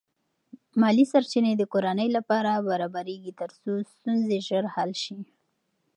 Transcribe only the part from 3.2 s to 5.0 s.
ترڅو ستونزې ژر حل